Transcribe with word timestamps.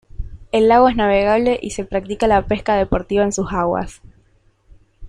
El 0.51 0.67
lago 0.67 0.89
es 0.89 0.95
navegable 0.95 1.59
y 1.61 1.69
se 1.69 1.85
practica 1.85 2.25
la 2.25 2.47
pesca 2.47 2.75
deportiva 2.75 3.23
en 3.23 3.31
sus 3.31 3.53
aguas. 3.53 4.01